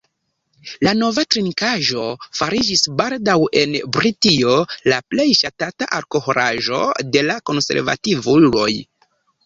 [0.85, 2.05] La nova trinkaĵo
[2.39, 4.57] fariĝis baldaŭ en Britio
[4.95, 6.85] la plej ŝatata alkoholaĵo
[7.15, 8.71] de la konservativuloj.